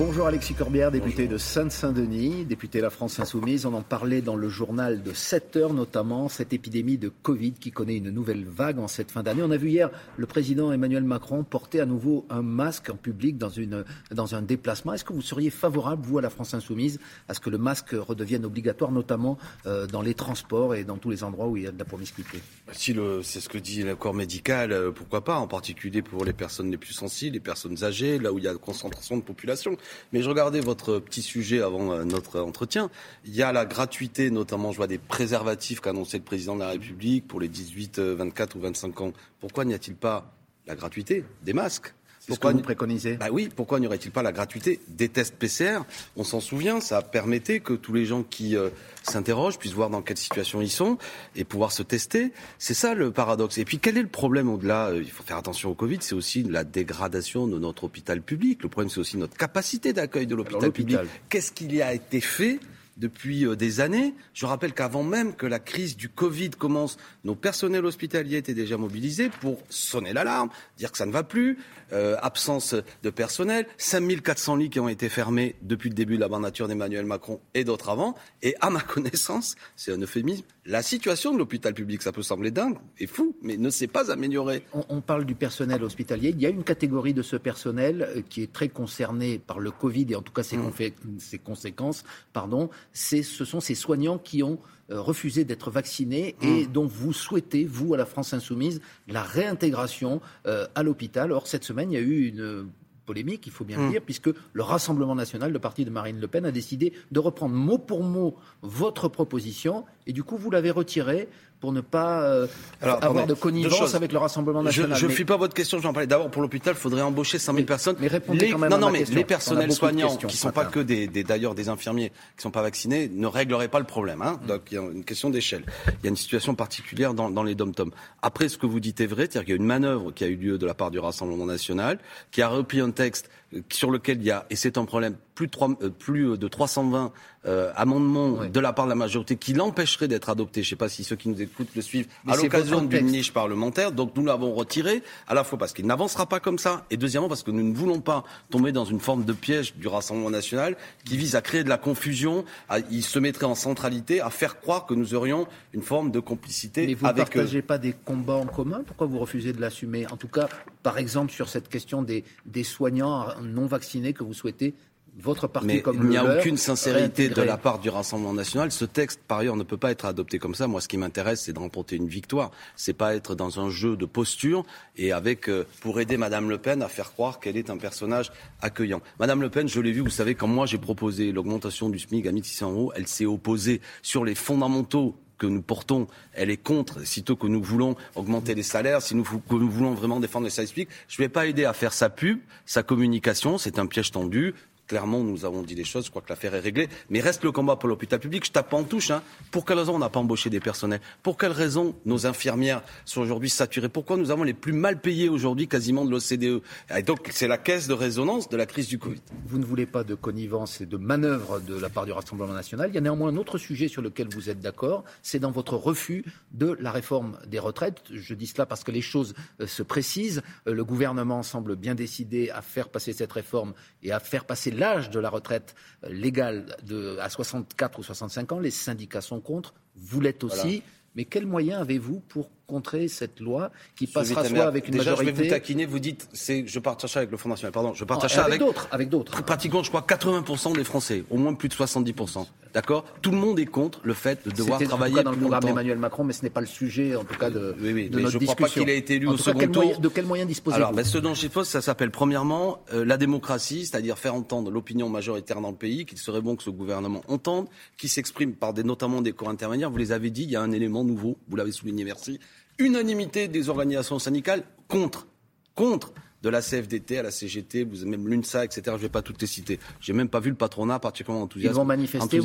Bonjour 0.00 0.26
Alexis 0.26 0.54
Corbière, 0.54 0.90
député 0.90 1.28
de 1.28 1.36
Sainte-Saint-Denis, 1.36 2.46
député 2.46 2.78
de 2.78 2.84
la 2.84 2.88
France 2.88 3.20
Insoumise. 3.20 3.66
On 3.66 3.74
en 3.74 3.82
parlait 3.82 4.22
dans 4.22 4.34
le 4.34 4.48
journal 4.48 5.02
de 5.02 5.12
7 5.12 5.56
heures 5.56 5.74
notamment, 5.74 6.30
cette 6.30 6.54
épidémie 6.54 6.96
de 6.96 7.10
Covid 7.10 7.52
qui 7.52 7.70
connaît 7.70 7.98
une 7.98 8.08
nouvelle 8.08 8.46
vague 8.46 8.78
en 8.78 8.88
cette 8.88 9.10
fin 9.10 9.22
d'année. 9.22 9.42
On 9.42 9.50
a 9.50 9.58
vu 9.58 9.68
hier 9.68 9.90
le 10.16 10.24
président 10.24 10.72
Emmanuel 10.72 11.04
Macron 11.04 11.44
porter 11.44 11.82
à 11.82 11.84
nouveau 11.84 12.24
un 12.30 12.40
masque 12.40 12.88
en 12.88 12.96
public 12.96 13.36
dans, 13.36 13.50
une, 13.50 13.84
dans 14.10 14.34
un 14.34 14.40
déplacement. 14.40 14.94
Est-ce 14.94 15.04
que 15.04 15.12
vous 15.12 15.20
seriez 15.20 15.50
favorable, 15.50 16.02
vous, 16.02 16.16
à 16.16 16.22
la 16.22 16.30
France 16.30 16.54
Insoumise, 16.54 16.98
à 17.28 17.34
ce 17.34 17.40
que 17.40 17.50
le 17.50 17.58
masque 17.58 17.90
redevienne 17.92 18.46
obligatoire, 18.46 18.92
notamment 18.92 19.36
euh, 19.66 19.86
dans 19.86 20.00
les 20.00 20.14
transports 20.14 20.74
et 20.74 20.84
dans 20.84 20.96
tous 20.96 21.10
les 21.10 21.24
endroits 21.24 21.48
où 21.48 21.58
il 21.58 21.64
y 21.64 21.66
a 21.66 21.72
de 21.72 21.78
la 21.78 21.84
promiscuité? 21.84 22.38
Si 22.72 22.96
c'est 23.22 23.40
ce 23.40 23.50
que 23.50 23.58
dit 23.58 23.82
le 23.82 23.96
corps 23.96 24.14
médical, 24.14 24.72
euh, 24.72 24.92
pourquoi 24.92 25.22
pas, 25.24 25.36
en 25.36 25.46
particulier 25.46 26.00
pour 26.00 26.24
les 26.24 26.32
personnes 26.32 26.70
les 26.70 26.78
plus 26.78 26.94
sensibles, 26.94 27.34
les 27.34 27.40
personnes 27.40 27.84
âgées, 27.84 28.18
là 28.18 28.32
où 28.32 28.38
il 28.38 28.44
y 28.44 28.48
a 28.48 28.52
une 28.52 28.58
concentration 28.58 29.18
de 29.18 29.22
population. 29.22 29.76
Mais 30.12 30.22
je 30.22 30.28
regardais 30.28 30.60
votre 30.60 30.98
petit 30.98 31.22
sujet 31.22 31.62
avant 31.62 31.92
euh, 31.92 32.04
notre 32.04 32.40
entretien. 32.40 32.90
Il 33.24 33.34
y 33.34 33.42
a 33.42 33.52
la 33.52 33.66
gratuité, 33.66 34.30
notamment, 34.30 34.72
je 34.72 34.76
vois 34.76 34.86
des 34.86 34.98
préservatifs 34.98 35.80
qu'a 35.80 35.90
annoncé 35.90 36.18
le 36.18 36.24
président 36.24 36.54
de 36.54 36.60
la 36.60 36.68
République 36.68 37.26
pour 37.26 37.40
les 37.40 37.48
18, 37.48 37.98
24 37.98 38.56
euh, 38.56 38.58
ou 38.58 38.62
25 38.62 39.00
ans. 39.00 39.12
Pourquoi 39.40 39.64
n'y 39.64 39.74
a-t-il 39.74 39.96
pas 39.96 40.32
la 40.66 40.74
gratuité 40.74 41.24
des 41.42 41.52
masques? 41.52 41.94
Pourquoi 42.30 42.52
vous 42.52 42.60
préconisez 42.60 43.16
bah 43.16 43.28
oui, 43.30 43.48
pourquoi 43.54 43.80
n'y 43.80 43.86
aurait-il 43.86 44.10
pas 44.10 44.22
la 44.22 44.32
gratuité 44.32 44.80
des 44.88 45.08
tests 45.08 45.34
PCR 45.36 45.80
On 46.16 46.24
s'en 46.24 46.40
souvient, 46.40 46.80
ça 46.80 47.02
permettait 47.02 47.60
que 47.60 47.74
tous 47.74 47.92
les 47.92 48.06
gens 48.06 48.22
qui 48.22 48.56
euh, 48.56 48.70
s'interrogent 49.02 49.58
puissent 49.58 49.74
voir 49.74 49.90
dans 49.90 50.02
quelle 50.02 50.16
situation 50.16 50.60
ils 50.60 50.70
sont 50.70 50.98
et 51.36 51.44
pouvoir 51.44 51.72
se 51.72 51.82
tester. 51.82 52.32
C'est 52.58 52.74
ça 52.74 52.94
le 52.94 53.10
paradoxe. 53.10 53.58
Et 53.58 53.64
puis 53.64 53.78
quel 53.78 53.98
est 53.98 54.02
le 54.02 54.08
problème 54.08 54.48
au-delà 54.48 54.88
euh, 54.88 55.02
Il 55.02 55.10
faut 55.10 55.22
faire 55.22 55.36
attention 55.36 55.70
au 55.70 55.74
Covid, 55.74 55.98
c'est 56.00 56.14
aussi 56.14 56.42
la 56.42 56.64
dégradation 56.64 57.46
de 57.46 57.58
notre 57.58 57.84
hôpital 57.84 58.22
public. 58.22 58.62
Le 58.62 58.68
problème, 58.68 58.90
c'est 58.90 59.00
aussi 59.00 59.16
notre 59.16 59.36
capacité 59.36 59.92
d'accueil 59.92 60.26
de 60.26 60.34
l'hôpital 60.34 60.70
public. 60.72 60.98
Qu'est-ce 61.28 61.52
qu'il 61.52 61.74
y 61.74 61.82
a 61.82 61.92
été 61.92 62.20
fait 62.20 62.60
depuis 63.00 63.46
euh, 63.46 63.56
des 63.56 63.80
années. 63.80 64.14
Je 64.34 64.46
rappelle 64.46 64.72
qu'avant 64.72 65.02
même 65.02 65.34
que 65.34 65.46
la 65.46 65.58
crise 65.58 65.96
du 65.96 66.08
Covid 66.08 66.50
commence, 66.50 66.98
nos 67.24 67.34
personnels 67.34 67.84
hospitaliers 67.84 68.36
étaient 68.36 68.54
déjà 68.54 68.76
mobilisés 68.76 69.30
pour 69.40 69.58
sonner 69.68 70.12
l'alarme, 70.12 70.50
dire 70.76 70.92
que 70.92 70.98
ça 70.98 71.06
ne 71.06 71.12
va 71.12 71.24
plus, 71.24 71.58
euh, 71.92 72.16
absence 72.22 72.76
de 73.02 73.10
personnel, 73.10 73.66
5400 73.78 74.56
lits 74.56 74.70
qui 74.70 74.78
ont 74.78 74.88
été 74.88 75.08
fermés 75.08 75.56
depuis 75.62 75.88
le 75.88 75.94
début 75.94 76.16
de 76.16 76.20
la 76.20 76.28
nature 76.38 76.68
d'Emmanuel 76.68 77.06
Macron 77.06 77.40
et 77.54 77.64
d'autres 77.64 77.88
avant. 77.88 78.14
Et 78.42 78.54
à 78.60 78.70
ma 78.70 78.80
connaissance, 78.80 79.56
c'est 79.74 79.92
un 79.92 79.98
euphémisme, 79.98 80.44
la 80.66 80.82
situation 80.82 81.32
de 81.32 81.38
l'hôpital 81.38 81.74
public, 81.74 82.02
ça 82.02 82.12
peut 82.12 82.22
sembler 82.22 82.50
dingue 82.50 82.76
et 82.98 83.06
fou, 83.06 83.34
mais 83.42 83.56
ne 83.56 83.70
s'est 83.70 83.86
pas 83.86 84.12
améliorée. 84.12 84.62
On, 84.88 85.00
parle 85.00 85.24
du 85.24 85.34
personnel 85.34 85.82
hospitalier. 85.82 86.30
Il 86.30 86.40
y 86.40 86.46
a 86.46 86.50
une 86.50 86.62
catégorie 86.62 87.14
de 87.14 87.22
ce 87.22 87.36
personnel 87.36 88.02
euh, 88.02 88.22
qui 88.28 88.42
est 88.42 88.52
très 88.52 88.68
concernée 88.68 89.38
par 89.38 89.58
le 89.58 89.70
Covid 89.70 90.06
et 90.10 90.14
en 90.16 90.22
tout 90.22 90.32
cas 90.32 90.42
ses, 90.42 90.58
mmh. 90.58 90.92
ses 91.18 91.38
conséquences. 91.38 92.04
Pardon, 92.32 92.70
ce 92.92 93.44
sont 93.44 93.60
ces 93.60 93.74
soignants 93.74 94.18
qui 94.18 94.42
ont 94.42 94.58
euh, 94.90 95.00
refusé 95.00 95.44
d'être 95.44 95.70
vaccinés 95.70 96.34
et 96.42 96.64
mmh. 96.64 96.72
dont 96.72 96.86
vous 96.86 97.12
souhaitez, 97.12 97.64
vous, 97.64 97.94
à 97.94 97.96
la 97.96 98.06
France 98.06 98.32
Insoumise, 98.32 98.80
la 99.06 99.22
réintégration 99.22 100.20
euh, 100.46 100.66
à 100.74 100.82
l'hôpital. 100.82 101.30
Or, 101.30 101.46
cette 101.46 101.64
semaine, 101.64 101.92
il 101.92 101.94
y 101.94 101.98
a 101.98 102.00
eu 102.00 102.26
une 102.26 102.66
polémique, 103.06 103.46
il 103.46 103.52
faut 103.52 103.64
bien 103.64 103.78
le 103.78 103.84
mmh. 103.84 103.90
dire, 103.90 104.02
puisque 104.02 104.30
le 104.52 104.62
Rassemblement 104.62 105.14
national, 105.14 105.52
le 105.52 105.58
parti 105.58 105.84
de 105.84 105.90
Marine 105.90 106.20
Le 106.20 106.28
Pen, 106.28 106.44
a 106.44 106.50
décidé 106.50 106.92
de 107.12 107.18
reprendre 107.20 107.54
mot 107.54 107.78
pour 107.78 108.02
mot 108.02 108.36
votre 108.62 109.08
proposition, 109.08 109.84
et 110.06 110.12
du 110.12 110.22
coup, 110.22 110.36
vous 110.36 110.50
l'avez 110.50 110.70
retirée 110.70 111.28
pour 111.60 111.72
ne 111.72 111.82
pas 111.82 112.22
euh, 112.22 112.46
avoir 112.80 113.26
de 113.26 113.34
connivence 113.34 113.94
avec 113.94 114.12
le 114.12 114.18
Rassemblement 114.18 114.62
national. 114.62 114.96
Je 114.96 115.06
ne 115.06 115.12
fuis 115.12 115.26
pas 115.26 115.36
votre 115.36 115.54
question, 115.54 115.76
je 115.76 115.82
vais 115.82 115.88
en 115.88 115.92
parler. 115.92 116.06
D'abord, 116.06 116.30
pour 116.30 116.40
l'hôpital, 116.40 116.74
il 116.74 116.80
faudrait 116.80 117.02
embaucher 117.02 117.38
100 117.38 117.54
000 117.54 117.66
personnes. 117.66 117.96
Mais 118.00 118.08
répondez 118.08 118.50
quand 118.50 118.58
même 118.58 118.70
non, 118.70 118.78
non, 118.78 118.90
mais 118.90 119.04
les 119.04 119.24
personnels 119.24 119.72
soignants, 119.72 120.16
qui 120.16 120.26
ne 120.26 120.30
sont 120.30 120.52
pas 120.52 120.64
que 120.64 120.80
des, 120.80 121.06
d'ailleurs 121.08 121.54
des 121.54 121.68
infirmiers 121.68 122.08
qui 122.10 122.38
ne 122.38 122.42
sont 122.42 122.50
pas 122.50 122.62
vaccinés, 122.62 123.10
ne 123.12 123.26
régleraient 123.26 123.68
pas 123.68 123.78
le 123.78 123.84
problème. 123.84 124.22
Hein. 124.22 124.40
Donc, 124.48 124.62
il 124.70 124.74
y 124.74 124.78
a 124.78 124.82
une 124.82 125.04
question 125.04 125.28
d'échelle. 125.28 125.64
Il 125.86 126.04
y 126.04 126.06
a 126.06 126.10
une 126.10 126.16
situation 126.16 126.54
particulière 126.54 127.12
dans, 127.12 127.30
dans 127.30 127.42
les 127.42 127.54
dom-toms. 127.54 127.92
Après, 128.22 128.48
ce 128.48 128.56
que 128.56 128.66
vous 128.66 128.80
dites 128.80 129.00
est 129.00 129.06
vrai, 129.06 129.22
c'est-à-dire 129.22 129.42
qu'il 129.42 129.50
y 129.50 129.58
a 129.58 129.60
une 129.60 129.66
manœuvre 129.66 130.12
qui 130.12 130.24
a 130.24 130.28
eu 130.28 130.36
lieu 130.36 130.58
de 130.58 130.66
la 130.66 130.74
part 130.74 130.90
du 130.90 130.98
Rassemblement 130.98 131.46
national, 131.46 131.98
qui 132.30 132.40
a 132.40 132.48
repris 132.48 132.80
un 132.80 132.90
texte 132.90 133.28
sur 133.70 133.90
lequel 133.90 134.18
il 134.18 134.24
y 134.24 134.30
a, 134.30 134.46
et 134.50 134.56
c'est 134.56 134.78
un 134.78 134.84
problème, 134.84 135.16
plus 135.34 135.46
de, 135.46 135.52
3, 135.52 135.68
euh, 135.82 135.90
plus 135.90 136.38
de 136.38 136.48
320 136.48 137.12
euh, 137.46 137.72
amendements 137.74 138.44
de 138.44 138.60
la 138.60 138.72
part 138.74 138.84
de 138.84 138.90
la 138.90 138.94
majorité 138.94 139.36
qui 139.36 139.54
l'empêcherait 139.54 140.08
d'être 140.08 140.28
adopté. 140.28 140.62
Je 140.62 140.66
ne 140.66 140.70
sais 140.70 140.76
pas 140.76 140.90
si 140.90 141.04
ceux 141.04 141.16
qui 141.16 141.30
nous 141.30 141.40
écoutent 141.40 141.74
le 141.74 141.80
suivent 141.80 142.06
à 142.28 142.36
l'occasion 142.36 142.82
d'une 142.82 143.06
niche 143.06 143.32
parlementaire. 143.32 143.92
Donc 143.92 144.14
nous 144.16 144.24
l'avons 144.24 144.52
retiré, 144.52 145.02
à 145.26 145.34
la 145.34 145.42
fois 145.42 145.58
parce 145.58 145.72
qu'il 145.72 145.86
n'avancera 145.86 146.26
pas 146.26 146.38
comme 146.38 146.58
ça, 146.58 146.84
et 146.90 146.96
deuxièmement 146.96 147.28
parce 147.28 147.42
que 147.42 147.50
nous 147.50 147.62
ne 147.62 147.74
voulons 147.74 148.00
pas 148.00 148.24
tomber 148.50 148.72
dans 148.72 148.84
une 148.84 149.00
forme 149.00 149.24
de 149.24 149.32
piège 149.32 149.74
du 149.76 149.88
Rassemblement 149.88 150.30
national 150.30 150.76
qui 151.04 151.16
vise 151.16 151.34
à 151.34 151.40
créer 151.40 151.64
de 151.64 151.68
la 151.70 151.78
confusion. 151.78 152.44
À, 152.68 152.78
il 152.90 153.02
se 153.02 153.18
mettrait 153.18 153.46
en 153.46 153.54
centralité 153.54 154.20
à 154.20 154.30
faire 154.30 154.60
croire 154.60 154.84
que 154.84 154.94
nous 154.94 155.14
aurions 155.14 155.46
une 155.72 155.82
forme 155.82 156.10
de 156.10 156.20
complicité 156.20 156.86
Mais 156.86 156.94
vous 156.94 157.06
avec 157.06 157.34
ne 157.34 157.40
partagez 157.40 157.62
pas 157.62 157.78
des 157.78 157.94
combats 157.94 158.34
en 158.34 158.46
commun? 158.46 158.82
Pourquoi 158.86 159.06
vous 159.06 159.18
refusez 159.18 159.52
de 159.52 159.60
l'assumer? 159.60 160.06
En 160.12 160.16
tout 160.16 160.28
cas, 160.28 160.48
par 160.82 160.98
exemple, 160.98 161.32
sur 161.32 161.48
cette 161.48 161.68
question 161.68 162.02
des, 162.02 162.24
des 162.44 162.64
soignants 162.64 163.26
non 163.42 163.66
vaccinés 163.66 164.12
que 164.12 164.24
vous 164.24 164.34
souhaitez 164.34 164.74
votre 165.18 165.48
parti 165.48 165.66
Mais 165.66 165.82
comme 165.82 165.98
il 166.04 166.08
n'y 166.08 166.16
a 166.16 166.38
aucune 166.38 166.56
sincérité 166.56 167.28
de 167.28 167.42
la 167.42 167.56
part 167.56 167.78
du 167.78 167.88
Rassemblement 167.88 168.32
national. 168.32 168.70
Ce 168.70 168.84
texte, 168.84 169.20
par 169.26 169.38
ailleurs, 169.38 169.56
ne 169.56 169.62
peut 169.62 169.76
pas 169.76 169.90
être 169.90 170.04
adopté 170.04 170.38
comme 170.38 170.54
ça. 170.54 170.66
Moi, 170.66 170.80
ce 170.80 170.88
qui 170.88 170.96
m'intéresse, 170.96 171.42
c'est 171.42 171.52
de 171.52 171.58
remporter 171.58 171.96
une 171.96 172.08
victoire. 172.08 172.50
C'est 172.76 172.92
pas 172.92 173.14
être 173.14 173.34
dans 173.34 173.60
un 173.60 173.70
jeu 173.70 173.96
de 173.96 174.06
posture 174.06 174.64
et 174.96 175.12
avec 175.12 175.48
euh, 175.48 175.66
pour 175.80 176.00
aider 176.00 176.16
Madame 176.16 176.48
Le 176.48 176.58
Pen 176.58 176.82
à 176.82 176.88
faire 176.88 177.12
croire 177.12 177.40
qu'elle 177.40 177.56
est 177.56 177.70
un 177.70 177.76
personnage 177.76 178.30
accueillant. 178.62 179.00
Madame 179.18 179.42
Le 179.42 179.50
Pen, 179.50 179.68
je 179.68 179.80
l'ai 179.80 179.92
vu, 179.92 180.00
vous 180.00 180.10
savez, 180.10 180.34
quand 180.34 180.48
moi 180.48 180.66
j'ai 180.66 180.78
proposé 180.78 181.32
l'augmentation 181.32 181.88
du 181.88 181.98
SMIC 181.98 182.26
à 182.26 182.32
1600 182.32 182.72
euros, 182.72 182.92
elle 182.94 183.06
s'est 183.06 183.26
opposée 183.26 183.80
sur 184.02 184.24
les 184.24 184.34
fondamentaux 184.34 185.16
que 185.40 185.46
nous 185.46 185.62
portons, 185.62 186.06
elle 186.34 186.50
est 186.50 186.62
contre, 186.62 187.04
sitôt 187.04 187.34
que 187.34 187.46
nous 187.48 187.62
voulons 187.62 187.96
augmenter 188.14 188.54
les 188.54 188.62
salaires, 188.62 189.02
si 189.02 189.16
nous, 189.16 189.24
que 189.24 189.54
voulons 189.54 189.94
vraiment 189.94 190.20
défendre 190.20 190.44
les 190.44 190.50
services 190.50 190.72
publics. 190.72 190.90
Je 191.08 191.20
ne 191.20 191.24
vais 191.24 191.30
pas 191.30 191.46
aider 191.46 191.64
à 191.64 191.72
faire 191.72 191.94
sa 191.94 192.10
pub, 192.10 192.38
sa 192.66 192.82
communication, 192.84 193.58
c'est 193.58 193.78
un 193.78 193.86
piège 193.86 194.12
tendu. 194.12 194.54
Clairement, 194.90 195.22
nous 195.22 195.44
avons 195.44 195.62
dit 195.62 195.76
les 195.76 195.84
choses, 195.84 196.06
je 196.06 196.10
crois 196.10 196.20
que 196.20 196.30
l'affaire 196.30 196.52
est 196.52 196.58
réglée. 196.58 196.88
Mais 197.10 197.20
reste 197.20 197.44
le 197.44 197.52
combat 197.52 197.76
pour 197.76 197.88
l'hôpital 197.88 198.18
public. 198.18 198.44
Je 198.44 198.50
tape 198.50 198.74
en 198.74 198.82
touche. 198.82 199.12
Hein. 199.12 199.22
Pour 199.52 199.64
quelle 199.64 199.78
raison 199.78 199.94
on 199.94 199.98
n'a 200.00 200.08
pas 200.08 200.18
embauché 200.18 200.50
des 200.50 200.58
personnels? 200.58 201.00
Pour 201.22 201.38
quelle 201.38 201.52
raison 201.52 201.94
nos 202.06 202.26
infirmières 202.26 202.82
sont 203.04 203.20
aujourd'hui 203.20 203.50
saturées? 203.50 203.88
Pourquoi 203.88 204.16
nous 204.16 204.32
avons 204.32 204.42
les 204.42 204.52
plus 204.52 204.72
mal 204.72 205.00
payés 205.00 205.28
aujourd'hui 205.28 205.68
quasiment 205.68 206.04
de 206.04 206.10
l'OCDE? 206.10 206.60
Et 206.98 207.02
donc, 207.04 207.28
c'est 207.30 207.46
la 207.46 207.56
caisse 207.56 207.86
de 207.86 207.92
résonance 207.92 208.48
de 208.48 208.56
la 208.56 208.66
crise 208.66 208.88
du 208.88 208.98
Covid. 208.98 209.20
Vous 209.46 209.58
ne 209.58 209.64
voulez 209.64 209.86
pas 209.86 210.02
de 210.02 210.16
connivence 210.16 210.80
et 210.80 210.86
de 210.86 210.96
manœuvre 210.96 211.60
de 211.60 211.78
la 211.78 211.88
part 211.88 212.04
du 212.04 212.10
Rassemblement 212.10 212.52
national. 212.52 212.90
Il 212.90 212.96
y 212.96 212.98
a 212.98 213.00
néanmoins 213.00 213.28
un 213.28 213.36
autre 213.36 213.58
sujet 213.58 213.86
sur 213.86 214.02
lequel 214.02 214.26
vous 214.28 214.50
êtes 214.50 214.58
d'accord. 214.58 215.04
C'est 215.22 215.38
dans 215.38 215.52
votre 215.52 215.76
refus 215.76 216.24
de 216.50 216.76
la 216.80 216.90
réforme 216.90 217.38
des 217.46 217.60
retraites. 217.60 218.02
Je 218.12 218.34
dis 218.34 218.48
cela 218.48 218.66
parce 218.66 218.82
que 218.82 218.90
les 218.90 219.02
choses 219.02 219.34
euh, 219.60 219.68
se 219.68 219.84
précisent. 219.84 220.42
Euh, 220.66 220.74
le 220.74 220.82
gouvernement 220.82 221.44
semble 221.44 221.76
bien 221.76 221.94
décidé 221.94 222.50
à 222.50 222.60
faire 222.60 222.88
passer 222.88 223.12
cette 223.12 223.32
réforme 223.32 223.72
et 224.02 224.10
à 224.10 224.18
faire 224.18 224.44
passer 224.44 224.72
l'âge 224.80 225.10
de 225.10 225.20
la 225.20 225.30
retraite 225.30 225.76
euh, 226.04 226.08
légale 226.08 226.76
de, 226.82 227.18
à 227.20 227.28
64 227.28 228.00
ou 228.00 228.02
65 228.02 228.52
ans. 228.52 228.58
Les 228.58 228.72
syndicats 228.72 229.20
sont 229.20 229.40
contre, 229.40 229.74
vous 229.94 230.20
l'êtes 230.20 230.42
aussi. 230.42 230.82
Mais 231.14 231.24
quels 231.24 231.46
moyens 231.46 231.80
avez-vous 231.80 232.20
pour 232.20 232.50
contrer 232.70 233.08
cette 233.08 233.40
loi 233.40 233.70
qui 233.96 234.06
passera 234.06 234.44
soit 234.44 234.64
avec 234.64 234.86
une 234.88 234.94
Déjà, 234.94 235.10
majorité. 235.10 235.32
Je 235.34 235.36
vais 235.38 235.44
vous 235.44 235.50
taquiner, 235.50 235.86
vous 235.86 235.98
dites, 235.98 236.28
c'est, 236.32 236.64
je 236.66 236.78
partage 236.78 237.16
avec 237.16 237.30
le 237.30 237.36
Front 237.36 237.48
National, 237.48 237.72
pardon, 237.72 237.92
je 237.94 238.04
partage 238.04 238.38
avec, 238.38 238.46
avec 238.48 238.60
d'autres, 238.60 238.88
avec 238.92 239.08
d'autres. 239.08 239.42
Pratiquement, 239.42 239.82
je 239.82 239.88
crois, 239.88 240.02
80% 240.02 240.74
des 240.74 240.84
Français, 240.84 241.24
au 241.30 241.36
moins 241.36 241.54
plus 241.54 241.68
de 241.68 241.74
70%. 241.74 242.46
D'accord? 242.72 243.04
Tout 243.20 243.32
le 243.32 243.36
monde 243.36 243.58
est 243.58 243.66
contre 243.66 243.98
le 244.04 244.14
fait 244.14 244.46
de 244.46 244.52
devoir 244.52 244.80
travailler. 244.80 245.14
C'était 245.16 245.24
dans 245.24 245.32
le 245.32 245.38
programme 245.38 245.64
d'Emmanuel 245.64 245.98
Macron, 245.98 246.22
mais 246.22 246.32
ce 246.32 246.44
n'est 246.44 246.50
pas 246.50 246.60
le 246.60 246.68
sujet, 246.68 247.16
en 247.16 247.24
tout 247.24 247.36
cas, 247.36 247.50
de, 247.50 247.74
oui, 247.80 247.92
oui, 247.92 248.08
de 248.08 248.16
mais 248.16 248.22
notre 248.22 248.34
je 248.34 248.38
discussion. 248.38 248.54
crois 248.54 248.68
pas 248.68 248.72
qu'il 248.72 248.88
ait 248.88 248.98
été 248.98 249.14
élu 249.16 249.26
au 249.26 249.36
second 249.36 249.66
tour. 249.66 249.98
de 249.98 250.08
quels 250.08 250.26
moyens 250.26 250.48
disposez-vous? 250.48 250.76
Alors, 250.76 250.92
ben, 250.92 251.04
ce 251.04 251.18
dont 251.18 251.34
je 251.34 251.48
pose, 251.48 251.66
ça 251.66 251.80
s'appelle 251.80 252.12
premièrement 252.12 252.84
euh, 252.92 253.04
la 253.04 253.16
démocratie, 253.16 253.86
c'est-à-dire 253.86 254.18
faire 254.18 254.36
entendre 254.36 254.70
l'opinion 254.70 255.08
majoritaire 255.08 255.60
dans 255.60 255.70
le 255.70 255.76
pays, 255.76 256.06
qu'il 256.06 256.18
serait 256.18 256.40
bon 256.40 256.54
que 256.54 256.62
ce 256.62 256.70
gouvernement 256.70 257.22
entende, 257.26 257.66
qui 257.96 258.08
s'exprime 258.08 258.52
par 258.52 258.72
des, 258.72 258.84
notamment 258.84 259.20
des 259.20 259.32
corps 259.32 259.48
intermédiaires. 259.48 259.90
Vous 259.90 259.96
les 259.98 260.12
avez 260.12 260.30
dit, 260.30 260.44
il 260.44 260.50
y 260.50 260.56
a 260.56 260.62
un 260.62 260.70
élément 260.70 261.02
nouveau, 261.02 261.38
vous 261.48 261.56
l'avez 261.56 261.72
souligné, 261.72 262.04
merci 262.04 262.38
unanimité 262.80 263.48
des 263.48 263.68
organisations 263.68 264.18
syndicales 264.18 264.64
contre. 264.88 265.26
Contre. 265.74 266.12
De 266.42 266.48
la 266.48 266.60
CFDT 266.62 267.18
à 267.18 267.22
la 267.22 267.30
CGT, 267.30 267.84
vous 267.84 268.06
même 268.06 268.28
l'UNSA, 268.28 268.64
etc. 268.64 268.82
Je 268.86 268.92
ne 268.92 268.96
vais 268.98 269.08
pas 269.08 269.22
toutes 269.22 269.40
les 269.40 269.46
citer. 269.46 269.78
J'ai 270.00 270.12
même 270.12 270.28
pas 270.28 270.40
vu 270.40 270.50
le 270.50 270.56
patronat 270.56 270.98
particulièrement 270.98 271.44
enthousiaste. 271.44 271.74
Ils 271.74 271.76
vont 271.76 271.84
manifester, 271.84 272.40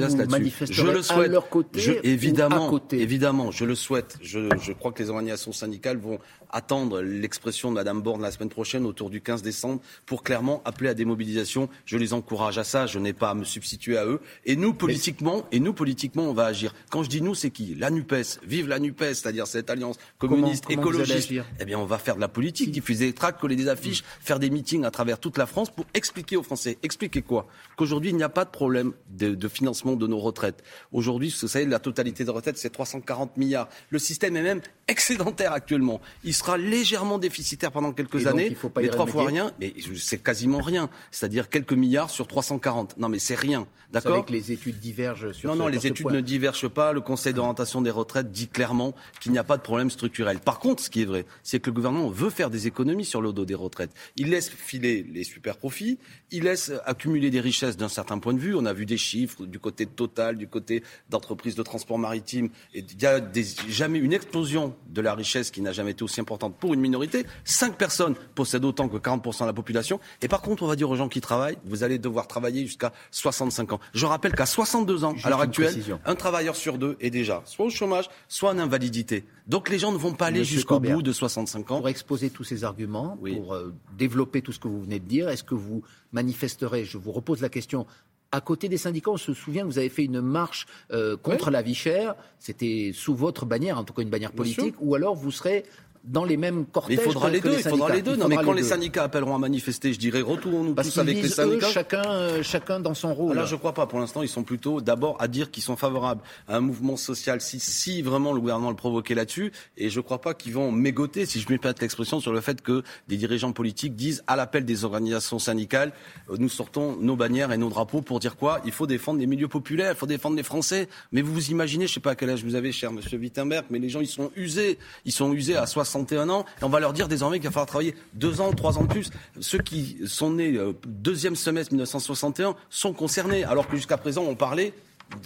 je 0.74 1.01
souhaite. 1.01 1.12
à 1.12 1.27
leur 1.27 1.50
côté 1.50 2.00
évidemment, 2.03 2.68
à 2.68 2.69
côté. 2.69 3.01
évidemment, 3.01 3.51
je 3.51 3.65
le 3.65 3.75
souhaite. 3.75 4.18
Je, 4.21 4.50
je 4.62 4.74
crois 4.74 4.92
que 4.92 5.01
les 5.01 5.09
organisations 5.09 5.51
syndicales 5.51 5.97
vont 5.97 6.19
attendre 6.50 7.01
l'expression 7.01 7.69
de 7.69 7.75
Madame 7.75 8.01
Borne 8.01 8.21
la 8.21 8.31
semaine 8.31 8.50
prochaine 8.50 8.86
autour 8.86 9.09
du 9.09 9.21
15 9.21 9.42
décembre 9.42 9.81
pour 10.06 10.24
clairement 10.24 10.62
appeler 10.65 10.89
à 10.89 10.94
des 10.94 11.06
mobilisations. 11.06 11.69
Je 11.86 11.97
les 11.97 12.13
encourage 12.13 12.57
à 12.57 12.63
ça. 12.63 12.88
Je 12.88 13.00
n'ai 13.00 13.13
pas 13.13 13.30
à 13.30 13.33
me 13.33 13.44
substituer 13.44 13.97
à 13.97 14.06
eux. 14.06 14.21
Et 14.45 14.56
nous 14.56 14.74
politiquement, 14.74 15.45
et 15.51 15.59
nous 15.59 15.74
politiquement, 15.74 16.24
on 16.24 16.33
va 16.33 16.45
agir. 16.45 16.74
Quand 16.89 17.03
je 17.03 17.09
dis 17.09 17.21
nous, 17.21 17.36
c'est 17.36 17.51
qui? 17.51 17.75
La 17.75 17.89
Nupes. 17.89 18.15
Vive 18.45 18.68
la 18.68 18.80
Nupes, 18.80 19.00
c'est-à-dire 19.00 19.47
cette 19.47 19.69
alliance 19.69 19.97
communiste 20.18 20.69
écologiste. 20.69 21.33
Eh 21.59 21.65
bien, 21.65 21.77
on 21.80 21.86
va 21.86 21.97
faire 21.97 22.15
de 22.15 22.21
la 22.21 22.27
politique, 22.27 22.71
diffuser 22.71 23.07
des 23.07 23.13
tracts, 23.13 23.39
coller 23.39 23.56
des 23.56 23.68
affiches, 23.68 23.84
faire 23.93 24.39
des 24.39 24.49
meetings 24.49 24.83
à 24.85 24.91
travers 24.91 25.19
toute 25.19 25.37
la 25.37 25.45
France 25.45 25.69
pour 25.69 25.85
expliquer 25.93 26.37
aux 26.37 26.43
Français. 26.43 26.77
Expliquer 26.83 27.21
quoi? 27.21 27.47
Qu'aujourd'hui, 27.75 28.11
il 28.11 28.15
n'y 28.15 28.23
a 28.23 28.29
pas 28.29 28.45
de 28.45 28.49
problème 28.49 28.93
de, 29.09 29.47
financement 29.47 29.95
de 29.95 30.07
nos 30.07 30.19
retraites. 30.19 30.63
Aujourd'hui, 30.91 31.35
vous 31.41 31.47
savez, 31.47 31.65
la 31.65 31.79
totalité 31.79 32.23
de 32.23 32.31
retraites, 32.31 32.57
c'est 32.57 32.69
340 32.69 33.37
milliards. 33.37 33.69
Le 33.89 33.99
système 33.99 34.35
est 34.35 34.41
même 34.41 34.61
excédentaire 34.87 35.51
actuellement. 35.53 36.01
Il 36.23 36.33
sera 36.33 36.57
légèrement 36.57 37.17
déficitaire 37.17 37.71
pendant 37.71 37.91
quelques 37.91 38.27
années, 38.27 38.47
il 38.49 38.55
faut 38.55 38.69
pas 38.69 38.81
mais 38.81 38.89
trois 38.89 39.07
fois 39.07 39.25
rien, 39.25 39.51
mais 39.59 39.73
c'est 39.95 40.21
quasiment 40.21 40.59
rien. 40.59 40.89
C'est-à-dire 41.11 41.49
quelques 41.49 41.73
milliards 41.73 42.09
sur 42.09 42.27
340. 42.27 42.97
Non, 42.97 43.09
mais 43.09 43.19
c'est 43.19 43.35
rien. 43.35 43.67
D'accord 43.91 44.25
que 44.25 44.33
les 44.33 44.51
études 44.51 44.79
divergent 44.79 45.31
sur 45.31 45.49
Non, 45.49 45.55
non, 45.55 45.67
les 45.67 45.87
études 45.87 46.07
ne 46.07 46.19
divergent 46.19 46.67
pas. 46.67 46.91
Le 46.91 47.01
Conseil 47.01 47.33
d'orientation 47.33 47.81
des 47.81 47.91
retraites 47.91 48.31
dit 48.31 48.47
clairement 48.47 48.93
qu'il 49.21 49.31
n'y 49.31 49.37
a 49.37 49.43
pas 49.43 49.57
de 49.57 49.61
problème 49.61 49.89
structurel. 49.89 50.39
Par 50.39 50.59
contre, 50.59 50.83
ce 50.83 50.89
qui 50.89 51.01
est 51.01 51.05
vrai, 51.05 51.25
c'est 51.43 51.59
que 51.59 51.69
le 51.69 51.75
gouvernement 51.75 52.09
veut 52.09 52.29
faire 52.29 52.49
des 52.49 52.67
économies 52.67 53.05
sur 53.05 53.21
le 53.21 53.31
dos 53.31 53.45
des 53.45 53.55
retraites. 53.55 53.91
Il 54.17 54.29
laisse 54.29 54.49
filer 54.49 55.05
les 55.09 55.23
super 55.23 55.57
profits, 55.57 55.97
il 56.31 56.43
laisse 56.43 56.71
accumuler 56.85 57.29
des 57.29 57.39
richesses 57.39 57.77
d'un 57.77 57.87
certain 57.87 58.19
point 58.19 58.33
de 58.33 58.39
vue. 58.39 58.55
On 58.55 58.65
a 58.65 58.73
vu 58.73 58.85
des 58.85 58.97
chiffres 58.97 59.45
du 59.45 59.59
côté 59.59 59.85
de 59.85 59.91
Total, 59.91 60.37
du 60.37 60.47
côté 60.47 60.83
d'entreprises 61.09 61.55
de 61.55 61.63
transport 61.63 61.97
maritime. 61.97 62.49
Et 62.73 62.79
il 62.79 63.01
y 63.01 63.05
a 63.05 63.21
jamais 63.69 63.99
une 63.99 64.13
explosion 64.13 64.75
de 64.89 65.01
la 65.01 65.13
richesse 65.13 65.51
qui 65.51 65.62
n'a 65.62 65.72
jamais 65.72 65.92
été 65.92 66.04
aussi 66.04 66.22
importante 66.22 66.56
pour 66.56 66.74
une 66.74 66.80
minorité. 66.80 67.25
Cinq 67.44 67.77
personnes 67.77 68.16
possèdent 68.36 68.66
autant 68.66 68.88
que 68.88 68.98
40% 68.98 69.42
de 69.42 69.45
la 69.45 69.54
population. 69.54 70.00
Et 70.22 70.27
par 70.27 70.42
contre, 70.42 70.63
on 70.63 70.68
va 70.68 70.75
dire 70.75 70.89
aux 70.89 70.95
gens 70.95 71.10
qui 71.10 71.22
travaillent, 71.22 71.57
vous 71.66 71.83
allez 71.83 72.00
devoir 72.00 72.27
travailler 72.27 72.66
jusqu'à 72.66 72.94
65 73.12 73.74
ans. 73.74 73.80
Je 73.94 74.06
rappelle 74.06 74.33
qu'à 74.33 74.45
62 74.45 75.04
ans, 75.04 75.16
à 75.24 75.30
l'heure 75.30 75.42
actuelle, 75.42 75.75
un 76.06 76.16
travailleur 76.16 76.56
sur 76.56 76.77
deux 76.77 76.98
est 77.00 77.10
déjà 77.10 77.42
soit 77.45 77.66
au 77.66 77.69
chômage, 77.69 78.10
soit 78.27 78.51
en 78.51 78.60
invalidité. 78.60 79.25
Donc 79.48 79.69
les 79.69 79.80
gens 79.80 79.92
ne 79.92 79.98
vont 79.98 80.13
pas 80.13 80.27
aller 80.27 80.44
jusqu'au 80.44 80.80
bout 80.80 81.01
de 81.01 81.12
65 81.12 81.71
ans. 81.71 81.78
Pour 81.78 81.89
exposer 81.89 82.30
tous 82.30 82.44
ces 82.44 82.63
arguments, 82.63 83.18
pour 83.18 83.54
euh, 83.54 83.74
développer 83.98 84.42
tout 84.42 84.51
ce 84.51 84.60
que 84.60 84.68
vous 84.68 84.81
venez 84.81 85.00
de 85.00 85.06
dire, 85.07 85.30
est-ce 85.30 85.44
que 85.44 85.56
vous 85.56 85.83
manifesterez, 86.12 86.86
je 86.86 86.98
vous 86.98 87.12
repose 87.12 87.42
la 87.42 87.50
question, 87.50 87.86
à 88.35 88.41
côté 88.41 88.67
des 88.67 88.77
syndicats, 88.77 89.11
on 89.11 89.17
se 89.17 89.33
souvient 89.33 89.61
que 89.61 89.67
vous 89.67 89.77
avez 89.77 89.89
fait 89.89 90.03
une 90.03 90.19
marche 90.19 90.67
euh, 90.91 91.15
contre 91.15 91.51
la 91.51 91.61
vie 91.61 91.73
chère. 91.73 92.15
C'était 92.37 92.91
sous 92.93 93.15
votre 93.15 93.45
bannière, 93.45 93.79
en 93.79 93.85
tout 93.85 93.93
cas 93.93 94.01
une 94.01 94.09
bannière 94.09 94.33
politique, 94.33 94.75
ou 94.81 94.93
alors 94.93 95.15
vous 95.15 95.31
serez 95.31 95.63
dans 96.07 96.24
les 96.24 96.38
mêmes 96.38 96.66
cortèges. 96.66 97.00
il 97.00 97.04
faudra 97.04 97.30
les 97.30 97.42
deux, 97.42 97.56
il 97.57 97.63
faudra 97.63 97.94
les 97.94 98.02
deux. 98.02 98.16
non, 98.16 98.28
mais 98.28 98.38
quand 98.38 98.54
les, 98.54 98.63
syndicats 98.63 99.04
appelleront 99.04 99.36
à 99.36 99.40
manifester, 99.40 99.94
je 99.94 100.00
dirais 100.00 100.22
retournons-nous 100.22 100.74
tous 100.74 100.98
avec 100.98 101.22
les 101.22 101.30
syndicats. 101.30 101.69
chacun, 101.69 102.04
euh, 102.06 102.44
chacun 102.44 102.80
dans 102.80 102.94
son 102.94 103.13
rôle. 103.13 103.36
Là, 103.36 103.46
je 103.46 103.56
crois 103.56 103.74
pas. 103.74 103.86
Pour 103.86 104.00
l'instant, 104.00 104.22
ils 104.22 104.30
sont 104.30 104.44
plutôt 104.44 104.81
d'abord 104.81 105.18
à 105.19 105.28
dire 105.28 105.52
qu'ils 105.52 105.63
sont 105.63 105.75
favorables 105.75 106.22
à 106.48 106.57
un 106.57 106.60
mouvement 106.60 106.98
social 106.98 107.42
si, 107.42 107.60
si 107.60 108.02
vraiment 108.02 108.34
le 108.34 108.40
gouvernement 108.40 108.69
le 108.69 108.75
provoquait 108.75 109.16
là-dessus. 109.16 109.52
Et 109.78 109.90
je 109.90 110.00
crois 110.00 110.22
pas 110.22 110.34
qu'ils 110.34 110.54
vont 110.54 110.72
mégoter, 110.72 111.25
si 111.25 111.40
je 111.40 111.52
me 111.52 111.57
permets 111.57 111.75
l'expression, 111.81 112.19
sur 112.19 112.34
le 112.34 112.42
fait 112.42 112.62
que 112.62 112.84
des 113.07 113.18
dirigeants 113.18 113.52
politiques 113.52 113.96
disent 113.96 114.24
à 114.28 114.36
l'appel 114.36 114.66
des 114.66 114.86
organisations 114.86 115.40
syndicales, 115.40 115.92
euh, 116.30 116.36
nous 116.40 116.50
sortons 116.50 116.96
nos 117.00 117.16
bannières 117.16 117.52
et 117.52 117.57
nos 117.57 117.69
drapeaux 117.69 118.02
pour 118.02 118.19
dire 118.19 118.36
quoi? 118.36 118.62
Il 118.66 118.72
faut 118.72 118.88
défendre 118.88 119.19
les 119.19 119.28
milieux 119.28 119.48
populaires, 119.48 119.92
il 119.92 119.98
faut 119.98 120.06
défendre 120.06 120.36
les 120.36 120.44
Français. 120.44 120.88
Mais 121.12 121.22
vous 121.22 121.34
vous 121.34 121.52
imaginez, 121.52 121.88
je 121.88 121.94
sais 121.94 122.00
pas 122.00 122.12
à 122.12 122.16
quel 122.16 122.30
âge 122.30 122.44
vous 122.44 122.56
avez, 122.56 122.72
cher 122.72 122.92
Monsieur 122.92 123.18
Wittenberg, 123.18 123.66
mais 123.69 123.80
les 123.80 123.90
gens 123.90 124.02
ils 124.02 124.07
sont 124.07 124.31
usés, 124.36 124.78
ils 125.06 125.12
sont 125.12 125.34
usés 125.34 125.56
à 125.56 125.66
61 125.95 126.30
ans 126.30 126.45
et 126.62 126.63
on 126.63 126.69
va 126.69 126.80
leur 126.80 126.94
dire 126.94 127.07
désormais 127.07 127.39
qu'il 127.39 127.47
va 127.47 127.51
falloir 127.51 127.68
travailler 127.68 127.95
deux 128.13 128.42
ans, 128.42 128.51
trois 128.51 128.77
ans 128.77 128.83
de 128.83 128.88
plus. 128.88 129.09
Ceux 129.39 129.59
qui 129.59 129.97
sont 130.06 130.31
nés 130.31 130.56
euh, 130.57 130.74
deuxième 130.86 131.36
semestre 131.36 131.74
1961 131.74 132.56
sont 132.69 132.94
concernés, 132.94 133.44
alors 133.44 133.68
que 133.68 133.75
jusqu'à 133.75 133.97
présent 133.97 134.24
on 134.24 134.36
parlait 134.36 134.74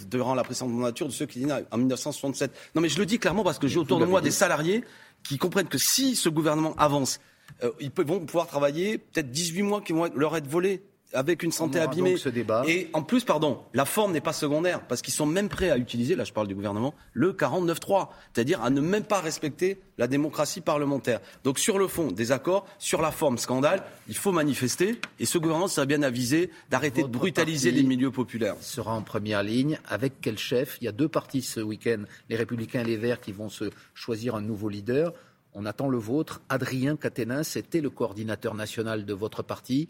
durant 0.08 0.34
la 0.34 0.44
précédente 0.44 0.72
nature 0.74 1.06
de 1.06 1.12
ceux 1.12 1.26
qui 1.26 1.44
nés 1.44 1.54
en 1.70 1.78
1967. 1.78 2.52
Non 2.74 2.82
mais 2.82 2.88
je 2.88 2.98
le 2.98 3.06
dis 3.06 3.18
clairement 3.18 3.42
parce 3.42 3.58
que 3.58 3.66
j'ai 3.66 3.78
autour 3.78 3.98
de 3.98 4.04
moi 4.04 4.20
des 4.20 4.30
salariés 4.30 4.84
qui 5.24 5.38
comprennent 5.38 5.68
que 5.68 5.78
si 5.78 6.16
ce 6.16 6.28
gouvernement 6.28 6.74
avance, 6.76 7.20
euh, 7.64 7.70
ils 7.80 7.90
vont 7.90 8.20
pouvoir 8.20 8.46
travailler 8.46 8.98
peut-être 8.98 9.30
18 9.30 9.62
mois 9.62 9.80
qui 9.80 9.92
vont 9.92 10.08
leur 10.14 10.36
être 10.36 10.46
volés 10.46 10.82
avec 11.12 11.42
une 11.42 11.52
santé 11.52 11.78
abîmée. 11.78 12.16
Ce 12.16 12.28
débat. 12.28 12.62
Et 12.66 12.88
en 12.92 13.02
plus, 13.02 13.24
pardon, 13.24 13.60
la 13.74 13.84
forme 13.84 14.12
n'est 14.12 14.20
pas 14.20 14.32
secondaire, 14.32 14.86
parce 14.86 15.02
qu'ils 15.02 15.14
sont 15.14 15.26
même 15.26 15.48
prêts 15.48 15.70
à 15.70 15.78
utiliser, 15.78 16.14
là 16.14 16.24
je 16.24 16.32
parle 16.32 16.48
du 16.48 16.54
gouvernement, 16.54 16.94
le 17.12 17.32
49-3, 17.32 18.08
c'est-à-dire 18.32 18.62
à 18.62 18.70
ne 18.70 18.80
même 18.80 19.04
pas 19.04 19.20
respecter 19.20 19.80
la 19.98 20.06
démocratie 20.06 20.60
parlementaire. 20.60 21.20
Donc 21.44 21.58
sur 21.58 21.78
le 21.78 21.86
fond, 21.86 22.10
des 22.10 22.32
accords, 22.32 22.66
sur 22.78 23.02
la 23.02 23.10
forme, 23.10 23.38
scandale, 23.38 23.82
il 24.08 24.16
faut 24.16 24.32
manifester, 24.32 25.00
et 25.18 25.26
ce 25.26 25.38
gouvernement 25.38 25.68
serait 25.68 25.86
bien 25.86 26.02
avisé 26.02 26.50
d'arrêter 26.70 27.02
de 27.02 27.08
brutaliser 27.08 27.70
les 27.70 27.82
milieux 27.82 28.10
populaires. 28.10 28.56
sera 28.60 28.94
en 28.94 29.02
première 29.02 29.42
ligne, 29.42 29.78
avec 29.88 30.20
quel 30.20 30.38
chef? 30.38 30.78
Il 30.80 30.84
y 30.84 30.88
a 30.88 30.92
deux 30.92 31.08
partis 31.08 31.42
ce 31.42 31.60
week-end, 31.60 32.02
les 32.28 32.36
Républicains 32.36 32.80
et 32.80 32.84
les 32.84 32.96
Verts, 32.96 33.20
qui 33.20 33.32
vont 33.32 33.48
se 33.48 33.70
choisir 33.94 34.34
un 34.34 34.40
nouveau 34.40 34.68
leader. 34.68 35.12
On 35.52 35.66
attend 35.66 35.88
le 35.88 35.98
vôtre. 35.98 36.40
Adrien 36.48 36.96
Caténin, 36.96 37.42
c'était 37.42 37.80
le 37.80 37.90
coordinateur 37.90 38.54
national 38.54 39.04
de 39.04 39.14
votre 39.14 39.42
parti. 39.42 39.88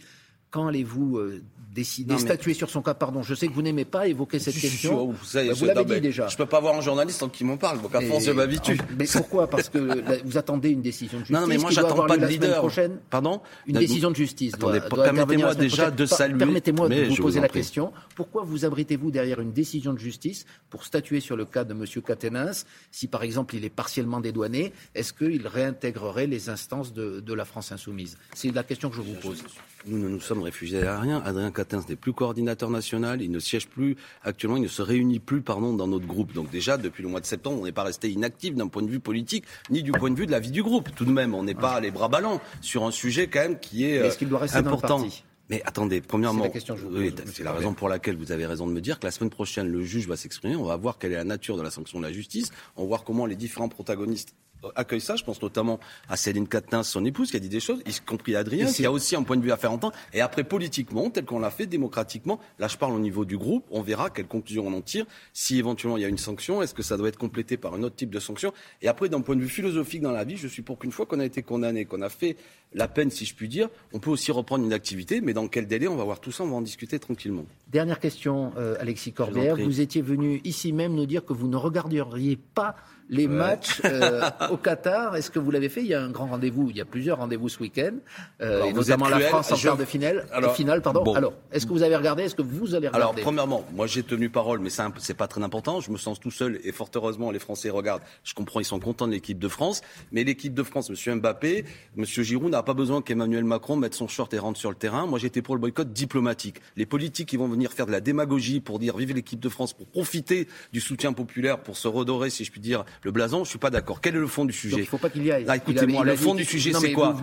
Quand 0.50 0.66
allez-vous 0.66 1.18
euh, 1.18 1.42
décider, 1.72 2.18
statuer 2.18 2.54
sur 2.54 2.70
son 2.70 2.82
cas? 2.82 2.94
Pardon, 2.94 3.22
je 3.22 3.34
sais 3.34 3.46
que 3.46 3.52
vous 3.52 3.62
n'aimez 3.62 3.84
pas 3.84 4.08
évoquer 4.08 4.38
cette 4.38 4.56
question. 4.58 5.06
vous, 5.06 5.14
bah, 5.34 5.74
l'avez 5.74 5.84
dit 5.84 6.00
déjà. 6.00 6.26
Je 6.28 6.34
ne 6.34 6.38
peux 6.38 6.46
pas 6.46 6.60
voir 6.60 6.74
un 6.74 6.80
journaliste 6.80 7.30
qui 7.30 7.44
m'en 7.44 7.56
parle, 7.56 7.80
donc 7.80 7.94
à 7.94 8.00
force 8.00 8.24
je 8.24 8.32
m'habitue. 8.32 8.78
Mais 8.98 9.06
pourquoi? 9.06 9.48
Parce 9.48 9.68
que 9.68 10.22
vous 10.24 10.36
attendez 10.36 10.70
une 10.70 10.82
décision 10.82 11.18
de 11.18 11.24
justice. 11.24 11.40
Non, 11.40 11.46
mais 11.46 11.58
moi 11.58 11.70
j'attends 11.70 12.06
pas 12.06 12.16
de 12.16 12.26
leader. 12.26 12.58
Prochaine. 12.58 12.98
Pardon? 13.10 13.40
Une 13.66 13.78
décision 13.78 14.10
de 14.10 14.16
justice. 14.16 14.54
Permettez-moi 14.56 15.54
déjà 15.54 15.90
de 15.90 16.06
saluer. 16.06 16.38
Permettez-moi 16.38 16.88
de 16.88 17.04
vous 17.04 17.16
poser 17.16 17.40
la 17.40 17.48
question. 17.48 17.92
Pourquoi 18.14 18.42
vous 18.42 18.64
abritez-vous 18.64 19.10
derrière 19.10 19.40
une 19.40 19.52
décision 19.52 19.92
de 19.92 19.98
justice 19.98 20.46
pour 20.68 20.84
statuer 20.84 21.20
sur 21.20 21.36
le 21.36 21.44
cas 21.44 21.64
de 21.64 21.72
M. 21.72 21.84
Catenins 22.04 22.50
Si 22.90 23.06
par 23.06 23.22
exemple 23.22 23.54
il 23.54 23.64
est 23.64 23.70
partiellement 23.70 24.20
dédouané, 24.20 24.72
est-ce 24.94 25.12
qu'il 25.12 25.46
réintégrerait 25.46 26.26
les 26.26 26.48
instances 26.48 26.92
de, 26.92 27.20
de 27.20 27.34
la 27.34 27.44
France 27.44 27.72
insoumise? 27.72 28.18
C'est 28.34 28.52
la 28.54 28.64
question 28.64 28.90
que 28.90 28.96
je 28.96 29.02
vous 29.02 29.14
pose. 29.14 29.44
Nous 29.86 29.98
ne 29.98 30.08
nous 30.08 30.20
sommes 30.20 30.39
réfugiés 30.42 30.86
à 30.86 31.00
rien. 31.00 31.22
Adrien 31.24 31.50
Quatennens 31.50 31.88
n'est 31.88 31.96
plus 31.96 32.12
coordinateur 32.12 32.70
national. 32.70 33.22
Il 33.22 33.30
ne 33.30 33.38
siège 33.38 33.68
plus 33.68 33.96
actuellement. 34.22 34.56
Il 34.56 34.62
ne 34.62 34.68
se 34.68 34.82
réunit 34.82 35.18
plus, 35.18 35.42
pardon, 35.42 35.74
dans 35.74 35.86
notre 35.86 36.06
groupe. 36.06 36.32
Donc 36.32 36.50
déjà, 36.50 36.76
depuis 36.76 37.02
le 37.02 37.08
mois 37.08 37.20
de 37.20 37.26
septembre, 37.26 37.60
on 37.60 37.64
n'est 37.64 37.72
pas 37.72 37.84
resté 37.84 38.10
inactif 38.10 38.54
d'un 38.54 38.68
point 38.68 38.82
de 38.82 38.90
vue 38.90 39.00
politique, 39.00 39.44
ni 39.70 39.82
du 39.82 39.92
point 39.92 40.10
de 40.10 40.16
vue 40.16 40.26
de 40.26 40.32
la 40.32 40.40
vie 40.40 40.50
du 40.50 40.62
groupe. 40.62 40.90
Tout 40.94 41.04
de 41.04 41.12
même, 41.12 41.34
on 41.34 41.44
n'est 41.44 41.54
pas 41.54 41.80
les 41.80 41.90
bras 41.90 42.08
ballants 42.08 42.40
sur 42.60 42.84
un 42.84 42.90
sujet 42.90 43.26
quand 43.28 43.40
même 43.40 43.58
qui 43.58 43.84
est, 43.84 43.96
est 43.96 44.24
doit 44.24 44.40
rester 44.40 44.58
important. 44.58 44.98
Dans 44.98 45.04
le 45.04 45.10
parti? 45.10 45.24
Mais 45.50 45.62
attendez, 45.64 46.00
premièrement, 46.00 46.46
c'est 46.54 47.42
la, 47.42 47.52
raison 47.52 47.74
pour 47.74 47.88
laquelle 47.88 48.16
vous 48.16 48.30
avez 48.30 48.46
raison 48.46 48.68
de 48.68 48.72
me 48.72 48.80
dire 48.80 49.00
que 49.00 49.06
la 49.06 49.10
semaine 49.10 49.30
prochaine, 49.30 49.66
le 49.66 49.82
juge 49.82 50.06
va 50.06 50.16
s'exprimer. 50.16 50.54
On 50.54 50.62
va 50.62 50.76
voir 50.76 50.96
quelle 50.96 51.10
est 51.10 51.16
la 51.16 51.24
nature 51.24 51.56
de 51.56 51.62
la 51.62 51.72
sanction 51.72 51.98
de 51.98 52.04
la 52.04 52.12
justice. 52.12 52.52
On 52.76 52.82
va 52.82 52.88
voir 52.88 53.02
comment 53.02 53.26
les 53.26 53.34
différents 53.34 53.68
protagonistes 53.68 54.36
accueille 54.74 55.00
ça. 55.00 55.16
Je 55.16 55.24
pense 55.24 55.40
notamment 55.42 55.80
à 56.08 56.16
Céline 56.16 56.48
Catin, 56.48 56.82
son 56.82 57.04
épouse, 57.04 57.30
qui 57.30 57.36
a 57.36 57.40
dit 57.40 57.48
des 57.48 57.60
choses, 57.60 57.82
y 57.86 57.92
compris 58.00 58.36
Adrien, 58.36 58.66
qui 58.66 58.84
a 58.86 58.92
aussi 58.92 59.16
un 59.16 59.22
point 59.22 59.36
de 59.36 59.42
vue 59.42 59.52
à 59.52 59.56
faire 59.56 59.72
entendre. 59.72 59.94
Et 60.12 60.20
après, 60.20 60.44
politiquement, 60.44 61.10
tel 61.10 61.24
qu'on 61.24 61.38
l'a 61.38 61.50
fait, 61.50 61.66
démocratiquement, 61.66 62.40
là 62.58 62.68
je 62.68 62.76
parle 62.76 62.92
au 62.92 62.98
niveau 62.98 63.24
du 63.24 63.36
groupe, 63.36 63.66
on 63.70 63.82
verra 63.82 64.10
quelles 64.10 64.26
conclusions 64.26 64.66
on 64.66 64.72
en 64.74 64.80
tire. 64.80 65.06
Si 65.32 65.58
éventuellement 65.58 65.96
il 65.96 66.02
y 66.02 66.06
a 66.06 66.08
une 66.08 66.18
sanction, 66.18 66.62
est-ce 66.62 66.74
que 66.74 66.82
ça 66.82 66.96
doit 66.96 67.08
être 67.08 67.18
complété 67.18 67.56
par 67.56 67.74
un 67.74 67.82
autre 67.82 67.96
type 67.96 68.10
de 68.10 68.20
sanction? 68.20 68.52
Et 68.82 68.88
après, 68.88 69.08
d'un 69.08 69.20
point 69.20 69.36
de 69.36 69.40
vue 69.40 69.48
philosophique 69.48 70.02
dans 70.02 70.12
la 70.12 70.24
vie, 70.24 70.36
je 70.36 70.48
suis 70.48 70.62
pour 70.62 70.78
qu'une 70.78 70.92
fois 70.92 71.06
qu'on 71.06 71.20
a 71.20 71.24
été 71.24 71.42
condamné, 71.42 71.84
qu'on 71.84 72.02
a 72.02 72.08
fait 72.08 72.36
la 72.72 72.88
peine, 72.88 73.10
si 73.10 73.24
je 73.24 73.34
puis 73.34 73.48
dire, 73.48 73.68
on 73.92 73.98
peut 73.98 74.10
aussi 74.10 74.30
reprendre 74.32 74.64
une 74.64 74.72
activité, 74.72 75.20
mais 75.20 75.32
dans 75.32 75.48
quel 75.48 75.66
délai 75.66 75.88
On 75.88 75.96
va 75.96 76.04
voir 76.04 76.20
tout 76.20 76.32
ça, 76.32 76.44
on 76.44 76.48
va 76.48 76.56
en 76.56 76.62
discuter 76.62 76.98
tranquillement. 76.98 77.44
Dernière 77.68 78.00
question, 78.00 78.52
euh, 78.56 78.76
Alexis 78.80 79.12
Corbière. 79.12 79.56
Vous 79.56 79.80
étiez 79.80 80.02
venu 80.02 80.40
ici 80.44 80.72
même 80.72 80.94
nous 80.94 81.06
dire 81.06 81.24
que 81.24 81.32
vous 81.32 81.48
ne 81.48 81.56
regarderiez 81.56 82.36
pas 82.36 82.76
les 83.10 83.26
matchs 83.26 83.82
euh, 83.84 84.22
au 84.50 84.56
Qatar. 84.56 85.16
Est-ce 85.16 85.30
que 85.30 85.38
vous 85.38 85.50
l'avez 85.50 85.68
fait? 85.68 85.82
Il 85.82 85.88
y 85.88 85.94
a 85.94 86.02
un 86.02 86.10
grand 86.10 86.26
rendez-vous, 86.26 86.70
il 86.70 86.76
y 86.76 86.80
a 86.80 86.84
plusieurs 86.84 87.18
rendez-vous 87.18 87.48
ce 87.48 87.58
week-end, 87.58 87.94
euh, 88.40 88.72
notamment 88.72 89.08
la 89.08 89.18
France 89.20 89.52
en 89.52 89.56
quart 89.56 89.76
de 89.76 89.84
finale. 89.84 90.26
Alors, 90.32 90.54
finale 90.54 90.80
pardon. 90.80 91.14
Alors, 91.14 91.34
est-ce 91.52 91.66
que 91.66 91.72
vous 91.72 91.82
avez 91.82 91.96
regardé? 91.96 92.22
Est-ce 92.22 92.36
que 92.36 92.42
vous 92.42 92.74
allez 92.74 92.88
regarder 92.88 92.96
Alors, 92.96 93.14
premièrement, 93.14 93.64
moi 93.74 93.86
j'ai 93.86 94.04
tenu 94.04 94.30
parole, 94.30 94.60
mais 94.60 94.70
c'est 94.70 95.14
pas 95.14 95.26
très 95.26 95.42
important. 95.42 95.80
Je 95.80 95.90
me 95.90 95.98
sens 95.98 96.20
tout 96.20 96.30
seul 96.30 96.60
et 96.62 96.72
fort 96.72 96.90
heureusement, 96.94 97.30
les 97.30 97.40
Français 97.40 97.70
regardent. 97.70 98.02
Je 98.22 98.34
comprends, 98.34 98.60
ils 98.60 98.64
sont 98.64 98.78
contents 98.78 99.08
de 99.08 99.12
l'équipe 99.12 99.38
de 99.38 99.48
France, 99.48 99.82
mais 100.12 100.22
l'équipe 100.24 100.54
de 100.54 100.62
France, 100.62 100.88
Monsieur 100.88 101.14
Mbappé, 101.16 101.64
Monsieur 101.96 102.22
Giroud 102.22 102.50
n'a 102.52 102.59
pas 102.62 102.74
besoin 102.74 103.02
qu'Emmanuel 103.02 103.44
Macron 103.44 103.76
mette 103.76 103.94
son 103.94 104.08
short 104.08 104.32
et 104.34 104.38
rentre 104.38 104.58
sur 104.58 104.70
le 104.70 104.76
terrain. 104.76 105.06
Moi, 105.06 105.18
j'étais 105.18 105.42
pour 105.42 105.54
le 105.54 105.60
boycott 105.60 105.92
diplomatique. 105.92 106.56
Les 106.76 106.86
politiques 106.86 107.28
qui 107.28 107.36
vont 107.36 107.48
venir 107.48 107.72
faire 107.72 107.86
de 107.86 107.92
la 107.92 108.00
démagogie 108.00 108.60
pour 108.60 108.78
dire 108.78 108.96
vive 108.96 109.14
l'équipe 109.14 109.40
de 109.40 109.48
France, 109.48 109.72
pour 109.72 109.86
profiter 109.86 110.48
du 110.72 110.80
soutien 110.80 111.12
populaire, 111.12 111.60
pour 111.60 111.76
se 111.76 111.88
redorer, 111.88 112.30
si 112.30 112.44
je 112.44 112.50
puis 112.50 112.60
dire, 112.60 112.84
le 113.02 113.10
blason, 113.10 113.44
je 113.44 113.50
suis 113.50 113.58
pas 113.58 113.70
d'accord. 113.70 114.00
Quel 114.00 114.16
est 114.16 114.20
le 114.20 114.26
fond 114.26 114.44
du 114.44 114.52
sujet 114.52 114.76
Il 114.76 114.80
ne 114.80 114.86
faut 114.86 114.98
pas 114.98 115.10
qu'il 115.10 115.24
y 115.24 115.32
aille. 115.32 115.44
Ah, 115.48 115.56
écoutez-moi, 115.56 116.04
le 116.04 116.16
fond 116.16 116.34
du 116.34 116.44
sujet, 116.44 116.72
c'est 116.72 116.92
quoi 116.92 117.16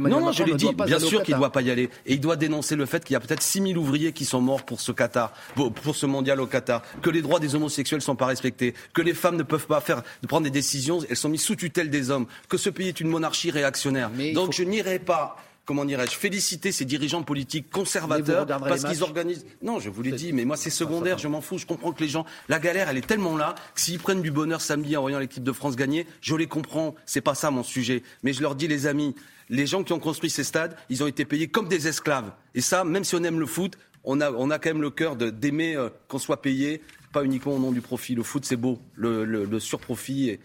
Non, 0.00 0.20
non, 0.20 0.32
je 0.32 0.44
l'ai 0.44 0.54
dit. 0.54 0.68
Bien 0.86 0.98
sûr 0.98 1.22
qu'il 1.22 1.34
ne 1.34 1.40
doit 1.40 1.52
pas 1.52 1.62
y 1.62 1.70
aller. 1.70 1.90
Et 2.06 2.14
il 2.14 2.20
doit 2.20 2.36
dénoncer 2.36 2.76
le 2.76 2.86
fait 2.86 3.04
qu'il 3.04 3.14
y 3.14 3.16
a 3.16 3.20
peut-être 3.20 3.42
6000 3.42 3.76
ouvriers 3.78 4.12
qui 4.12 4.24
sont 4.24 4.40
morts 4.40 4.64
pour 4.64 4.80
ce 4.80 4.92
Qatar, 4.92 5.32
pour 5.54 5.96
ce 5.96 6.06
mondial 6.06 6.40
au 6.40 6.46
Qatar, 6.46 6.82
que 7.02 7.10
les 7.10 7.22
droits 7.22 7.40
des 7.40 7.54
homosexuels 7.54 8.02
sont 8.02 8.16
pas 8.16 8.26
respectés, 8.26 8.74
que 8.94 9.02
les 9.02 9.14
femmes 9.14 9.36
ne 9.36 9.42
peuvent 9.42 9.66
pas 9.66 9.80
faire, 9.80 10.02
de 10.22 10.26
prendre 10.26 10.44
des 10.44 10.50
décisions, 10.50 11.00
elles 11.08 11.16
sont 11.16 11.28
mises 11.28 11.42
sous 11.42 11.56
tutelle 11.56 11.90
des 11.90 12.10
hommes, 12.10 12.26
que 12.48 12.56
ce 12.56 12.70
pays 12.70 12.88
est 12.88 13.00
une 13.00 13.08
monarchie 13.08 13.50
réactionnaire. 13.50 14.10
Donc 14.34 14.52
je 14.52 14.62
n'irai 14.66 14.98
pas 14.98 15.36
comment 15.66 15.84
dirais-je, 15.84 16.12
féliciter 16.12 16.72
ces 16.72 16.84
dirigeants 16.84 17.22
politiques 17.24 17.68
conservateurs 17.70 18.46
parce 18.46 18.84
qu'ils 18.84 19.02
organisent. 19.02 19.44
Non, 19.60 19.80
je 19.80 19.90
vous 19.90 20.00
l'ai 20.00 20.12
dit, 20.12 20.32
mais 20.32 20.44
moi 20.44 20.56
c'est 20.56 20.70
secondaire, 20.70 21.18
je 21.18 21.28
m'en 21.28 21.40
fous. 21.40 21.58
Je 21.58 21.66
comprends 21.66 21.92
que 21.92 22.02
les 22.02 22.08
gens, 22.08 22.24
la 22.48 22.58
galère, 22.58 22.88
elle 22.88 22.96
est 22.96 23.06
tellement 23.06 23.36
là 23.36 23.56
que 23.74 23.80
s'ils 23.80 23.98
prennent 23.98 24.22
du 24.22 24.30
bonheur 24.30 24.60
samedi 24.60 24.96
en 24.96 25.02
voyant 25.02 25.18
l'équipe 25.18 25.42
de 25.42 25.52
France 25.52 25.76
gagner, 25.76 26.06
je 26.20 26.34
les 26.36 26.46
comprends. 26.46 26.94
C'est 27.04 27.20
pas 27.20 27.34
ça 27.34 27.50
mon 27.50 27.64
sujet. 27.64 28.02
Mais 28.22 28.32
je 28.32 28.40
leur 28.42 28.54
dis, 28.54 28.68
les 28.68 28.86
amis, 28.86 29.14
les 29.48 29.66
gens 29.66 29.82
qui 29.82 29.92
ont 29.92 29.98
construit 29.98 30.30
ces 30.30 30.44
stades, 30.44 30.76
ils 30.88 31.02
ont 31.02 31.08
été 31.08 31.24
payés 31.24 31.48
comme 31.48 31.68
des 31.68 31.88
esclaves. 31.88 32.32
Et 32.54 32.60
ça, 32.60 32.84
même 32.84 33.04
si 33.04 33.16
on 33.16 33.24
aime 33.24 33.40
le 33.40 33.46
foot, 33.46 33.76
on 34.04 34.20
a, 34.20 34.30
on 34.30 34.50
a 34.50 34.60
quand 34.60 34.70
même 34.70 34.82
le 34.82 34.90
cœur 34.90 35.16
d'aimer 35.16 35.74
euh, 35.74 35.88
qu'on 36.06 36.18
soit 36.20 36.40
payé, 36.40 36.80
pas 37.12 37.24
uniquement 37.24 37.54
au 37.54 37.58
nom 37.58 37.72
du 37.72 37.80
profit. 37.80 38.14
Le 38.14 38.22
foot, 38.22 38.44
c'est 38.44 38.56
beau. 38.56 38.78
Le, 38.94 39.24
le, 39.24 39.44
le 39.44 39.60
surprofit, 39.60 40.30
et 40.30 40.40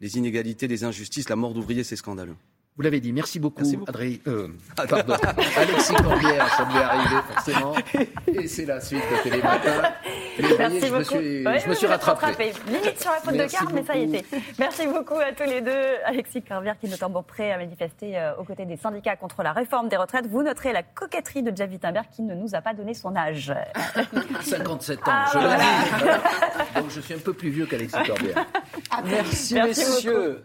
les 0.00 0.18
inégalités, 0.18 0.66
les 0.66 0.82
injustices, 0.82 1.28
la 1.28 1.36
mort 1.36 1.54
d'ouvriers, 1.54 1.84
c'est 1.84 1.96
scandaleux. 1.96 2.34
Vous 2.76 2.82
l'avez 2.82 2.98
dit. 2.98 3.12
Merci 3.12 3.38
beaucoup, 3.38 3.62
Adrien. 3.86 4.18
Euh, 4.26 4.48
pardon. 4.74 5.14
Alexis 5.56 5.94
Corbière, 5.94 6.48
ça 6.56 6.64
devait 6.64 6.82
arriver 6.82 7.16
forcément. 7.32 7.74
Et 8.26 8.48
c'est 8.48 8.64
la 8.64 8.80
suite 8.80 9.00
de 9.12 9.22
Télématin. 9.22 9.92
Merci 10.58 10.90
beaucoup. 10.90 10.90
Je 10.90 10.96
me 10.96 11.02
suis, 11.04 11.44
je 11.44 11.68
me 11.68 11.74
suis 11.74 11.86
rattrapé. 11.86 12.26
rattrapé. 12.26 12.52
Limite 12.66 13.00
sur 13.00 13.12
la 13.12 13.18
faute 13.18 13.34
de 13.36 13.46
carte, 13.46 13.72
mais 13.72 13.84
ça 13.84 13.96
y 13.96 14.02
était. 14.02 14.24
Merci 14.58 14.88
beaucoup 14.88 15.14
à 15.14 15.32
tous 15.32 15.48
les 15.48 15.60
deux. 15.60 15.70
Alexis 16.04 16.42
Corbière 16.42 16.76
qui 16.76 16.86
est 16.86 16.90
notamment 16.90 17.22
prêt 17.22 17.52
à 17.52 17.58
manifester 17.58 18.18
euh, 18.18 18.34
aux 18.38 18.44
côtés 18.44 18.66
des 18.66 18.76
syndicats 18.76 19.14
contre 19.14 19.44
la 19.44 19.52
réforme 19.52 19.88
des 19.88 19.96
retraites. 19.96 20.26
Vous 20.26 20.42
noterez 20.42 20.72
la 20.72 20.82
coquetterie 20.82 21.44
de 21.44 21.56
Javi 21.56 21.78
Timber 21.78 22.02
qui 22.10 22.22
ne 22.22 22.34
nous 22.34 22.56
a 22.56 22.60
pas 22.60 22.74
donné 22.74 22.94
son 22.94 23.14
âge. 23.14 23.54
57 24.40 24.98
ans, 24.98 25.02
ah, 25.06 25.30
je 25.32 25.38
voilà. 25.38 25.56
l'ai 26.74 26.80
Donc 26.80 26.90
je 26.90 27.00
suis 27.00 27.14
un 27.14 27.18
peu 27.18 27.34
plus 27.34 27.50
vieux 27.50 27.66
qu'Alexis 27.66 28.02
Corbière. 28.04 28.46
Merci, 29.04 29.54
Merci 29.54 29.80
messieurs. 29.80 30.44